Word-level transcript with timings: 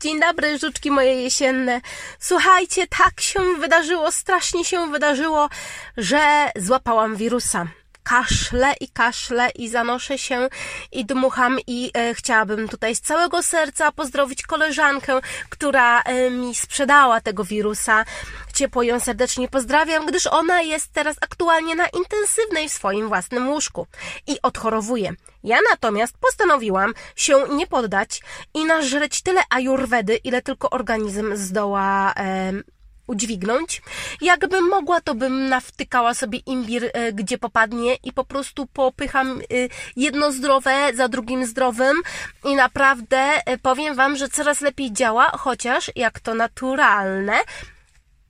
Dzień 0.00 0.20
dobry, 0.20 0.58
żuczki 0.58 0.90
moje 0.90 1.22
jesienne. 1.22 1.80
Słuchajcie, 2.18 2.86
tak 2.86 3.20
się 3.20 3.40
wydarzyło, 3.60 4.12
strasznie 4.12 4.64
się 4.64 4.90
wydarzyło, 4.90 5.48
że 5.96 6.50
złapałam 6.56 7.16
wirusa 7.16 7.66
kaszle 8.08 8.74
i 8.80 8.88
kaszle 8.88 9.50
i 9.50 9.68
zanoszę 9.68 10.18
się 10.18 10.48
i 10.92 11.04
dmucham 11.04 11.58
i 11.66 11.90
e, 11.94 12.14
chciałabym 12.14 12.68
tutaj 12.68 12.96
z 12.96 13.00
całego 13.00 13.42
serca 13.42 13.92
pozdrowić 13.92 14.42
koleżankę, 14.42 15.20
która 15.48 16.02
e, 16.02 16.30
mi 16.30 16.54
sprzedała 16.54 17.20
tego 17.20 17.44
wirusa. 17.44 18.04
Ciepło 18.54 18.82
ją 18.82 19.00
serdecznie 19.00 19.48
pozdrawiam, 19.48 20.06
gdyż 20.06 20.26
ona 20.26 20.62
jest 20.62 20.92
teraz 20.92 21.16
aktualnie 21.20 21.74
na 21.74 21.88
intensywnej 21.88 22.68
w 22.68 22.72
swoim 22.72 23.08
własnym 23.08 23.48
łóżku 23.48 23.86
i 24.26 24.42
odchorowuje. 24.42 25.12
Ja 25.44 25.58
natomiast 25.70 26.14
postanowiłam 26.20 26.94
się 27.16 27.44
nie 27.50 27.66
poddać 27.66 28.22
i 28.54 28.64
nażreć 28.64 29.22
tyle 29.22 29.40
ajurwedy, 29.50 30.16
ile 30.16 30.42
tylko 30.42 30.70
organizm 30.70 31.36
zdoła 31.36 32.12
e, 32.16 32.52
udźwignąć. 33.06 33.82
Jakbym 34.20 34.68
mogła, 34.68 35.00
to 35.00 35.14
bym 35.14 35.48
nawtykała 35.48 36.14
sobie 36.14 36.38
imbir, 36.38 36.90
e, 36.92 37.12
gdzie 37.12 37.38
popadnie 37.38 37.94
i 38.04 38.12
po 38.12 38.24
prostu 38.24 38.66
popycham 38.66 39.40
e, 39.40 39.42
jedno 39.96 40.32
zdrowe 40.32 40.92
za 40.94 41.08
drugim 41.08 41.46
zdrowym 41.46 41.96
i 42.44 42.54
naprawdę 42.54 43.18
e, 43.46 43.58
powiem 43.58 43.94
Wam, 43.94 44.16
że 44.16 44.28
coraz 44.28 44.60
lepiej 44.60 44.92
działa, 44.92 45.26
chociaż 45.26 45.90
jak 45.96 46.20
to 46.20 46.34
naturalne, 46.34 47.34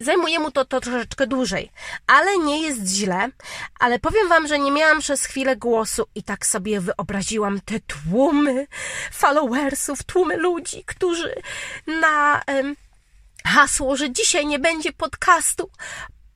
Zajmuje 0.00 0.38
mu 0.38 0.50
to, 0.50 0.64
to 0.64 0.80
troszeczkę 0.80 1.26
dłużej, 1.26 1.70
ale 2.06 2.38
nie 2.38 2.62
jest 2.62 2.86
źle. 2.86 3.28
Ale 3.80 3.98
powiem 3.98 4.28
Wam, 4.28 4.46
że 4.46 4.58
nie 4.58 4.70
miałam 4.70 5.00
przez 5.00 5.24
chwilę 5.24 5.56
głosu 5.56 6.06
i 6.14 6.22
tak 6.22 6.46
sobie 6.46 6.80
wyobraziłam 6.80 7.60
te 7.60 7.80
tłumy 7.80 8.66
followersów, 9.12 10.02
tłumy 10.02 10.36
ludzi, 10.36 10.84
którzy 10.86 11.34
na 12.00 12.42
hasło, 13.46 13.96
że 13.96 14.10
dzisiaj 14.10 14.46
nie 14.46 14.58
będzie 14.58 14.92
podcastu, 14.92 15.70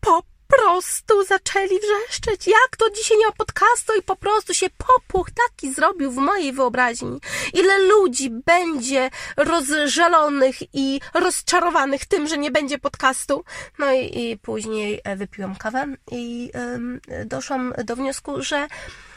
po 0.01 0.23
prostu 0.57 1.25
zaczęli 1.25 1.79
wrzeszczeć. 1.81 2.47
Jak 2.47 2.77
to 2.79 2.91
dzisiaj 2.91 3.19
nie 3.19 3.27
ma 3.27 3.33
podcastu 3.33 3.93
i 3.99 4.03
po 4.03 4.17
prostu 4.17 4.55
się 4.55 4.67
popłoch 4.71 5.29
taki 5.31 5.75
zrobił 5.75 6.13
w 6.13 6.17
mojej 6.17 6.53
wyobraźni. 6.53 7.21
Ile 7.53 7.79
ludzi 7.79 8.31
będzie 8.31 9.11
rozżalonych 9.37 10.57
i 10.73 11.01
rozczarowanych 11.15 12.07
tym, 12.07 12.29
że 12.29 12.39
nie 12.39 12.51
będzie 12.51 12.79
podcastu. 12.79 13.45
No 13.79 13.93
i, 13.93 14.31
i 14.31 14.39
później 14.39 15.01
e, 15.05 15.17
wypiłam 15.17 15.57
kawę 15.57 15.87
i 16.11 16.51
um, 16.55 17.01
doszłam 17.27 17.75
do 17.85 17.97
wniosku, 17.97 18.43
że 18.43 18.69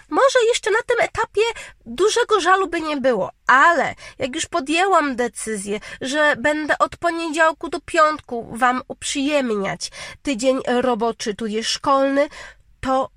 może 0.09 0.39
jeszcze 0.47 0.71
na 0.71 0.81
tym 0.85 0.99
etapie 0.99 1.41
dużego 1.85 2.39
żalu 2.41 2.67
by 2.67 2.81
nie 2.81 2.97
było, 2.97 3.31
ale 3.47 3.95
jak 4.19 4.35
już 4.35 4.45
podjęłam 4.45 5.15
decyzję, 5.15 5.79
że 6.01 6.35
będę 6.35 6.77
od 6.77 6.97
poniedziałku 6.97 7.69
do 7.69 7.79
piątku 7.81 8.57
Wam 8.57 8.81
uprzyjemniać 8.87 9.91
tydzień 10.21 10.59
roboczy, 10.65 11.35
tudzież 11.35 11.67
szkolny, 11.67 12.27
to 12.81 13.09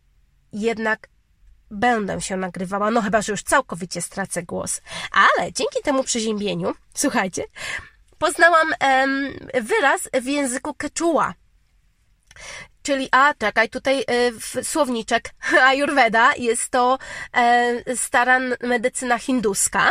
jednak 0.52 1.08
będę 1.70 2.20
się 2.20 2.36
nagrywała, 2.36 2.90
no 2.90 3.02
chyba, 3.02 3.22
że 3.22 3.32
już 3.32 3.42
całkowicie 3.42 4.02
stracę 4.02 4.42
głos. 4.42 4.80
Ale 5.12 5.52
dzięki 5.52 5.82
temu 5.84 6.04
przeziębieniu, 6.04 6.74
słuchajcie, 6.94 7.44
poznałam 8.18 8.68
em, 8.80 9.38
wyraz 9.54 10.08
w 10.22 10.26
języku 10.26 10.74
quechua. 10.74 11.34
Czyli, 12.86 13.08
a 13.10 13.34
czekaj, 13.34 13.68
tutaj 13.68 14.04
y, 14.56 14.64
słowniczek 14.64 15.30
Ayurveda 15.70 16.34
jest 16.36 16.68
to 16.68 16.98
e, 17.36 17.96
stara 17.96 18.40
medycyna 18.62 19.18
hinduska 19.18 19.88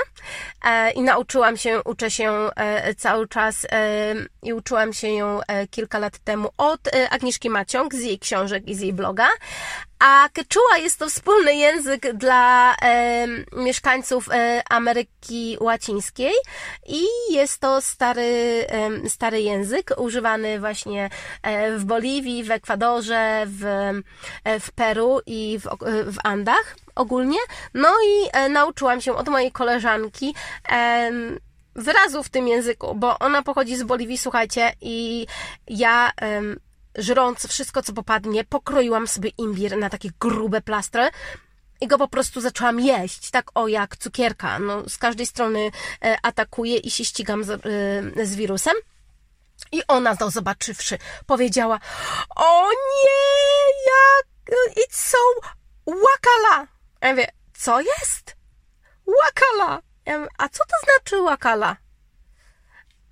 e, 0.65 0.91
i 0.91 1.01
nauczyłam 1.01 1.57
się, 1.57 1.83
uczę 1.83 2.11
się 2.11 2.49
e, 2.55 2.95
cały 2.95 3.27
czas 3.27 3.67
e, 3.71 4.16
i 4.43 4.53
uczyłam 4.53 4.93
się 4.93 5.07
ją 5.09 5.39
e, 5.47 5.67
kilka 5.67 5.99
lat 5.99 6.19
temu 6.19 6.49
od 6.57 6.88
e, 6.88 7.09
Agnieszki 7.09 7.49
Maciąg 7.49 7.95
z 7.95 8.01
jej 8.01 8.19
książek 8.19 8.67
i 8.67 8.75
z 8.75 8.79
jej 8.79 8.93
bloga, 8.93 9.27
a 10.05 10.29
Quechua 10.33 10.77
jest 10.77 10.99
to 10.99 11.09
wspólny 11.09 11.55
język 11.55 12.13
dla 12.13 12.75
e, 12.75 13.27
mieszkańców 13.53 14.29
e, 14.31 14.61
Ameryki 14.69 15.57
Łacińskiej 15.59 16.33
i 16.88 17.05
jest 17.33 17.61
to 17.61 17.81
stary, 17.81 18.65
e, 18.69 19.09
stary 19.09 19.41
język 19.41 19.91
używany 19.97 20.59
właśnie 20.59 21.09
e, 21.44 21.77
w 21.77 21.85
Boliwii, 21.85 22.44
w 22.44 22.51
Ekwadorze, 22.51 23.45
w, 23.47 23.65
e, 24.44 24.59
w 24.59 24.71
Peru 24.71 25.19
i 25.25 25.59
w, 25.59 25.67
e, 25.67 26.03
w 26.03 26.17
Andach 26.23 26.75
ogólnie. 26.95 27.39
No 27.73 27.89
i 28.07 28.29
nauczyłam 28.49 29.01
się 29.01 29.15
od 29.15 29.29
mojej 29.29 29.51
koleżanki 29.51 30.35
wyrazów 31.75 32.27
w 32.27 32.29
tym 32.29 32.47
języku, 32.47 32.95
bo 32.95 33.19
ona 33.19 33.44
pochodzi 33.44 33.75
z 33.75 33.83
Boliwii, 33.83 34.17
słuchajcie, 34.17 34.73
i 34.81 35.27
ja 35.67 36.11
żrąc 36.97 37.47
wszystko, 37.47 37.81
co 37.83 37.94
popadnie, 37.94 38.44
pokroiłam 38.44 39.07
sobie 39.07 39.29
imbir 39.38 39.78
na 39.78 39.89
takie 39.89 40.09
grube 40.19 40.61
plastry 40.61 41.09
i 41.81 41.88
go 41.88 41.97
po 41.97 42.07
prostu 42.07 42.41
zaczęłam 42.41 42.79
jeść, 42.79 43.29
tak 43.29 43.51
o 43.56 43.67
jak 43.67 43.97
cukierka. 43.97 44.59
No, 44.59 44.89
z 44.89 44.97
każdej 44.97 45.25
strony 45.25 45.72
e, 46.03 46.17
atakuję 46.23 46.78
i 46.78 46.91
się 46.91 47.06
ścigam 47.06 47.44
z, 47.44 47.50
e, 47.50 48.25
z 48.25 48.35
wirusem. 48.35 48.73
I 49.72 49.81
ona 49.88 50.16
to 50.16 50.31
zobaczywszy, 50.31 50.97
powiedziała: 51.25 51.79
O 52.35 52.69
nie, 52.69 53.12
jak 53.88 54.57
it's 54.77 54.95
so 54.95 55.17
wakala. 55.85 56.67
Ja 57.01 57.12
mówię, 57.12 57.27
co 57.53 57.81
jest? 57.81 58.35
Wakala. 59.07 59.81
Ja 60.06 60.17
mówię, 60.17 60.29
a 60.38 60.50
co 60.50 60.63
to 60.63 60.75
znaczy 60.85 61.23
wakala? 61.23 61.77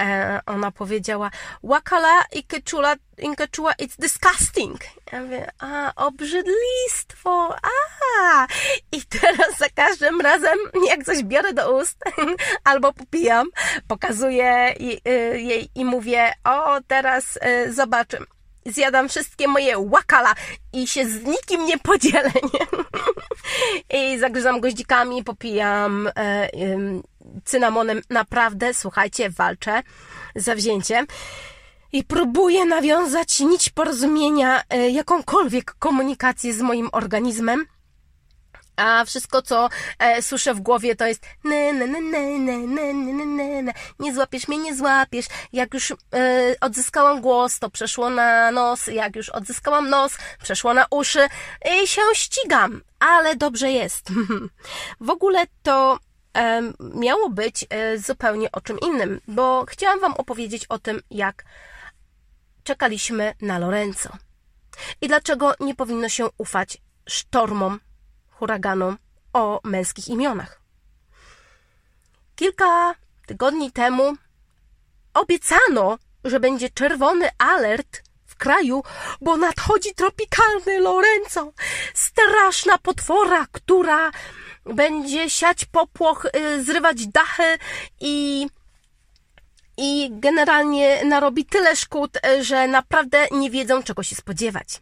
E, 0.02 0.40
ona 0.46 0.72
powiedziała, 0.72 1.32
wakala 1.64 2.24
i 2.32 2.44
keczula, 2.44 2.96
in 3.18 3.36
keczula 3.36 3.72
it's 3.72 4.00
disgusting. 4.00 4.80
Ja 5.12 5.22
mówię, 5.22 5.52
a, 5.60 5.94
obrzydlistwo, 5.96 7.56
a. 7.56 8.48
I 8.92 9.02
teraz 9.02 9.58
za 9.58 9.70
każdym 9.76 10.22
razem, 10.22 10.58
jak 10.88 11.04
coś 11.06 11.24
biorę 11.24 11.54
do 11.54 11.78
ust, 11.78 11.98
albo 12.64 12.94
popijam, 12.94 13.48
pokazuję 13.88 14.76
y, 14.82 15.42
jej 15.42 15.70
i 15.76 15.86
mówię, 15.86 16.34
o, 16.44 16.82
teraz 16.88 17.40
y, 17.68 17.74
zobaczymy 17.74 18.26
zjadam 18.66 19.10
wszystkie 19.10 19.48
moje 19.48 19.90
wakala 19.90 20.36
i 20.74 20.88
się 20.88 21.06
z 21.06 21.24
nikim 21.24 21.66
nie 21.66 21.78
podzielę, 21.78 22.32
nie? 22.54 22.66
I 24.00 24.20
zagryzam 24.20 24.60
goździkami, 24.60 25.24
popijam 25.24 26.08
e, 26.08 26.12
e, 26.18 26.50
cynamonem. 27.46 28.02
Naprawdę, 28.10 28.74
słuchajcie, 28.74 29.30
walczę 29.30 29.84
zawzięcie 30.36 31.06
i 31.92 32.04
próbuję 32.04 32.66
nawiązać 32.66 33.40
nić 33.40 33.70
porozumienia, 33.70 34.64
e, 34.70 34.90
jakąkolwiek 34.90 35.76
komunikację 35.80 36.54
z 36.54 36.62
moim 36.62 36.90
organizmem 36.92 37.66
a 38.76 39.06
wszystko, 39.06 39.42
co 39.42 39.70
e, 40.00 40.22
słyszę 40.22 40.54
w 40.54 40.60
głowie, 40.60 40.96
to 40.96 41.08
jest 41.08 41.26
ne, 41.44 41.74
ne, 41.74 41.88
ne, 41.88 42.02
ne, 42.02 42.40
ne, 42.40 42.58
ne, 42.58 42.94
ne, 42.94 43.26
ne, 43.26 43.62
ne. 43.62 43.74
nie 44.00 44.14
złapiesz 44.14 44.48
mnie, 44.48 44.58
nie 44.58 44.76
złapiesz. 44.76 45.26
Jak 45.54 45.74
już 45.74 45.92
e, 45.92 45.96
odzyskałam 46.62 47.22
głos, 47.22 47.60
to 47.60 47.70
przeszło 47.70 48.10
na 48.10 48.52
nos. 48.52 48.88
Jak 48.88 49.16
już 49.16 49.30
odzyskałam 49.30 49.90
nos, 49.90 50.18
przeszło 50.44 50.74
na 50.74 50.86
uszy 50.92 51.28
i 51.84 51.88
się 51.88 52.02
ścigam. 52.14 52.82
Ale 53.00 53.36
dobrze 53.36 53.72
jest. 53.72 54.10
w 55.02 55.10
ogóle 55.10 55.46
to 55.64 56.00
miało 56.80 57.30
być 57.30 57.66
e, 57.70 57.98
zupełnie 57.98 58.52
o 58.52 58.62
czym 58.62 58.80
innym, 58.80 59.22
bo 59.28 59.66
chciałam 59.70 60.00
Wam 60.00 60.14
opowiedzieć 60.14 60.66
o 60.66 60.80
tym, 60.80 61.02
jak 61.12 61.46
czekaliśmy 62.64 63.34
na 63.42 63.60
Lorenzo. 63.60 64.10
I 65.02 65.08
dlaczego 65.08 65.54
nie 65.60 65.76
powinno 65.76 66.10
się 66.10 66.28
ufać 66.38 66.78
sztormom 67.10 67.80
huraganom 68.30 68.98
o 69.34 69.60
męskich 69.64 70.08
imionach. 70.08 70.62
Kilka 72.36 72.96
tygodni 73.26 73.72
temu 73.72 74.14
obiecano, 75.14 75.98
że 76.24 76.40
będzie 76.40 76.70
czerwony 76.70 77.30
alert 77.38 78.04
w 78.26 78.36
kraju, 78.36 78.84
bo 79.22 79.38
nadchodzi 79.38 79.96
tropikalny 79.96 80.80
Lorenzo. 80.80 81.52
Straszna 81.94 82.78
potwora, 82.78 83.48
która 83.52 84.12
będzie 84.66 85.30
siać 85.30 85.66
popłoch, 85.66 86.26
y, 86.26 86.64
zrywać 86.64 87.08
dachy 87.08 87.58
i 88.00 88.48
i 89.78 90.10
generalnie 90.12 91.06
narobi 91.06 91.46
tyle 91.46 91.76
szkód, 91.76 92.18
y, 92.28 92.44
że 92.44 92.68
naprawdę 92.68 93.28
nie 93.32 93.52
wiedzą, 93.52 93.84
czego 93.84 94.04
się 94.04 94.16
spodziewać. 94.16 94.82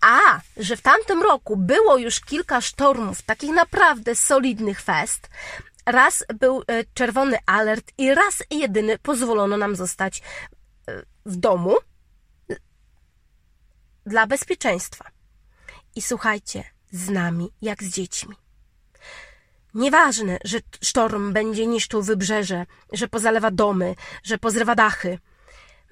A, 0.00 0.40
że 0.56 0.76
w 0.76 0.82
tamtym 0.82 1.22
roku 1.22 1.56
było 1.56 1.98
już 1.98 2.20
kilka 2.20 2.60
sztormów, 2.60 3.22
takich 3.22 3.50
naprawdę 3.50 4.14
solidnych 4.14 4.82
fest, 4.82 5.28
raz 5.86 6.24
był 6.34 6.62
e, 6.66 6.84
czerwony 6.94 7.38
alert 7.46 7.92
i 7.98 8.14
raz 8.14 8.42
jedyny 8.50 8.98
pozwolono 8.98 9.56
nam 9.56 9.76
zostać 9.76 10.22
w 11.26 11.36
domu 11.36 11.76
dla 14.06 14.26
bezpieczeństwa. 14.26 15.04
I 15.96 16.02
słuchajcie, 16.02 16.64
z 16.90 17.08
nami 17.08 17.52
jak 17.62 17.82
z 17.82 17.88
dziećmi. 17.88 18.36
Nieważne, 19.74 20.38
że 20.44 20.58
sztorm 20.82 21.32
będzie 21.32 21.66
niszczył 21.66 22.02
wybrzeże, 22.02 22.66
że 22.92 23.08
pozalewa 23.08 23.50
domy, 23.50 23.94
że 24.22 24.38
pozrywa 24.38 24.74
dachy. 24.74 25.18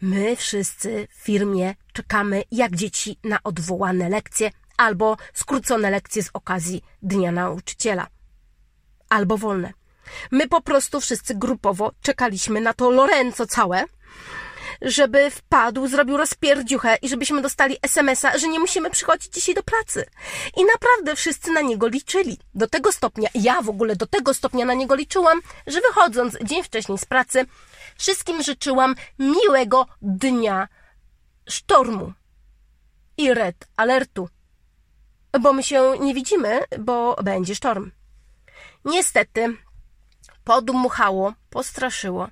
My 0.02 0.36
wszyscy 0.36 1.08
w 1.10 1.22
firmie 1.25 1.75
czekamy 1.92 2.42
jak 2.50 2.76
dzieci 2.76 3.19
na 3.25 3.38
odwołane 3.44 4.08
lekcje 4.08 4.50
albo 4.76 5.16
skrócone 5.34 5.90
lekcje 5.90 6.22
z 6.22 6.30
okazji 6.32 6.82
Dnia 7.02 7.32
Nauczyciela. 7.32 8.06
Albo 9.08 9.36
wolne. 9.36 9.72
My 10.30 10.48
po 10.48 10.60
prostu 10.60 11.00
wszyscy 11.00 11.34
grupowo 11.34 11.92
czekaliśmy 12.02 12.60
na 12.60 12.75
to 12.75 12.90
Lorenzo 12.90 13.46
całe, 13.46 13.84
żeby 14.82 15.30
wpadł, 15.30 15.88
zrobił 15.88 16.16
rozpierdziuchę 16.16 16.96
i 17.02 17.08
żebyśmy 17.08 17.42
dostali 17.42 17.76
SMS-a, 17.82 18.38
że 18.38 18.48
nie 18.48 18.60
musimy 18.60 18.90
przychodzić 18.90 19.34
dzisiaj 19.34 19.54
do 19.54 19.62
pracy. 19.62 20.06
I 20.56 20.64
naprawdę 20.64 21.16
wszyscy 21.16 21.52
na 21.52 21.60
niego 21.60 21.88
liczyli. 21.88 22.38
Do 22.54 22.69
tego 22.69 22.92
stopnia, 22.92 23.28
ja 23.34 23.62
w 23.62 23.69
ogóle 23.69 23.96
do 23.96 24.06
tego 24.06 24.34
stopnia 24.34 24.64
na 24.64 24.75
niego 24.75 24.94
liczyłam, 24.94 25.40
że 25.66 25.80
wychodząc 25.80 26.36
dzień 26.44 26.62
wcześniej 26.62 26.98
z 26.98 27.04
pracy, 27.04 27.46
wszystkim 27.96 28.42
życzyłam 28.42 28.94
miłego 29.19 29.86
dnia 30.02 30.69
sztormu 31.48 32.12
i 33.16 33.34
red 33.34 33.56
alertu. 33.76 34.28
Bo 35.40 35.52
my 35.52 35.62
się 35.62 35.92
nie 36.00 36.14
widzimy, 36.14 36.60
bo 36.78 37.16
będzie 37.22 37.54
sztorm. 37.54 37.90
Niestety, 38.84 39.56
podmuchało, 40.44 41.34
postraszyło 41.50 42.28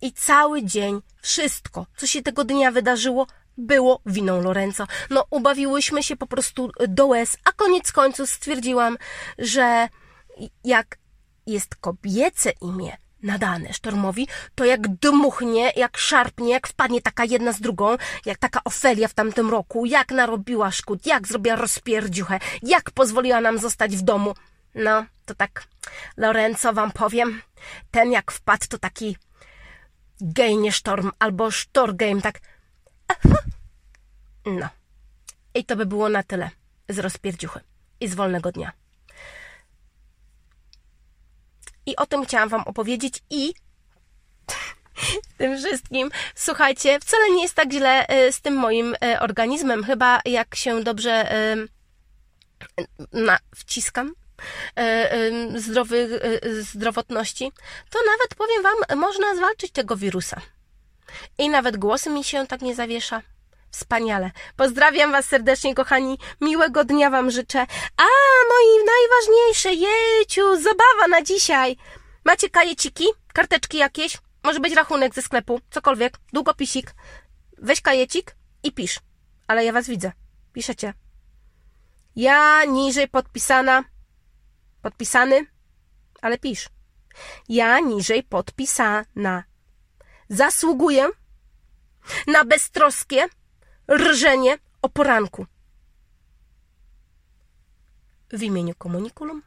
i 0.00 0.12
cały 0.12 0.64
dzień 0.64 1.00
wszystko, 1.22 1.86
co 1.96 2.06
się 2.06 2.22
tego 2.22 2.44
dnia 2.44 2.70
wydarzyło, 2.70 3.26
było 3.58 4.00
winą 4.06 4.42
Lorenzo. 4.42 4.86
No, 5.10 5.24
ubawiłyśmy 5.30 6.02
się 6.02 6.16
po 6.16 6.26
prostu 6.26 6.70
do 6.88 7.06
łez, 7.06 7.36
a 7.44 7.52
koniec 7.52 7.92
końców 7.92 8.30
stwierdziłam, 8.30 8.98
że 9.38 9.88
jak 10.64 10.98
jest 11.46 11.74
kobiece 11.74 12.52
imię 12.62 12.96
nadane 13.22 13.72
sztormowi, 13.72 14.28
to 14.54 14.64
jak 14.64 14.88
dmuchnie, 14.88 15.72
jak 15.76 15.98
szarpnie, 15.98 16.52
jak 16.52 16.66
wpadnie 16.66 17.02
taka 17.02 17.24
jedna 17.24 17.52
z 17.52 17.60
drugą, 17.60 17.96
jak 18.24 18.38
taka 18.38 18.60
Ofelia 18.64 19.08
w 19.08 19.14
tamtym 19.14 19.50
roku, 19.50 19.86
jak 19.86 20.12
narobiła 20.12 20.70
szkód, 20.70 21.06
jak 21.06 21.28
zrobiła 21.28 21.56
rozpierdziuchę, 21.56 22.38
jak 22.62 22.90
pozwoliła 22.90 23.40
nam 23.40 23.58
zostać 23.58 23.96
w 23.96 24.02
domu. 24.02 24.34
No, 24.74 25.06
to 25.26 25.34
tak, 25.34 25.64
Lorenzo 26.16 26.72
wam 26.72 26.92
powiem, 26.92 27.42
ten 27.90 28.12
jak 28.12 28.32
wpadł, 28.32 28.66
to 28.68 28.78
taki 28.78 29.16
gej 30.20 30.56
nie 30.56 30.72
sztorm, 30.72 31.10
albo 31.18 31.50
sztor 31.50 31.96
game, 31.96 32.22
tak. 32.22 32.40
No. 34.46 34.68
I 35.54 35.64
to 35.64 35.76
by 35.76 35.86
było 35.86 36.08
na 36.08 36.22
tyle 36.22 36.50
z 36.88 36.98
rozpierdziuchy 36.98 37.60
i 38.00 38.08
z 38.08 38.14
wolnego 38.14 38.52
dnia. 38.52 38.72
I 41.86 41.96
o 41.96 42.06
tym 42.06 42.24
chciałam 42.24 42.48
Wam 42.48 42.60
opowiedzieć 42.60 43.22
i 43.30 43.54
tym 45.38 45.58
wszystkim. 45.58 46.10
Słuchajcie, 46.34 47.00
wcale 47.00 47.30
nie 47.30 47.42
jest 47.42 47.54
tak 47.54 47.72
źle 47.72 48.06
e, 48.08 48.32
z 48.32 48.40
tym 48.40 48.54
moim 48.54 48.94
e, 49.04 49.20
organizmem. 49.20 49.84
Chyba 49.84 50.20
jak 50.24 50.54
się 50.54 50.82
dobrze 50.84 51.32
e, 51.32 51.56
na, 53.12 53.38
wciskam 53.54 54.14
zdrowych, 55.56 56.10
zdrowotności, 56.60 57.52
to 57.90 57.98
nawet 58.06 58.34
powiem 58.34 58.62
Wam, 58.62 58.98
można 58.98 59.36
zwalczyć 59.36 59.72
tego 59.72 59.96
wirusa. 59.96 60.40
I 61.38 61.48
nawet 61.48 61.76
głosy 61.76 62.10
mi 62.10 62.24
się 62.24 62.46
tak 62.46 62.62
nie 62.62 62.74
zawiesza. 62.74 63.22
Wspaniale. 63.70 64.30
Pozdrawiam 64.56 65.12
Was 65.12 65.26
serdecznie, 65.26 65.74
kochani. 65.74 66.18
Miłego 66.40 66.84
dnia 66.84 67.10
Wam 67.10 67.30
życzę. 67.30 67.60
A, 67.96 68.06
no 68.48 68.54
i 68.64 68.84
najważniejsze, 68.86 69.74
jejciu, 69.74 70.56
zabawa 70.56 71.08
na 71.08 71.22
dzisiaj. 71.22 71.76
Macie 72.24 72.50
kajeciki? 72.50 73.04
Karteczki 73.32 73.78
jakieś? 73.78 74.18
Może 74.42 74.60
być 74.60 74.74
rachunek 74.74 75.14
ze 75.14 75.22
sklepu, 75.22 75.60
cokolwiek, 75.70 76.18
długopisik. 76.32 76.94
Weź 77.58 77.80
kajecik 77.80 78.36
i 78.62 78.72
pisz. 78.72 79.00
Ale 79.46 79.64
ja 79.64 79.72
Was 79.72 79.88
widzę. 79.88 80.12
Piszecie. 80.52 80.94
Ja 82.16 82.64
niżej 82.64 83.08
podpisana. 83.08 83.84
Podpisany? 84.86 85.46
Ale 86.22 86.38
pisz. 86.38 86.68
Ja 87.48 87.80
niżej 87.80 88.22
podpisana. 88.22 89.44
Zasługuję 90.28 91.08
na 92.26 92.44
beztroskie 92.44 93.26
rżenie 93.90 94.58
o 94.82 94.88
poranku. 94.88 95.46
W 98.30 98.42
imieniu 98.42 98.74
komunikulum 98.74 99.42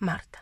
Marta. 0.00 0.38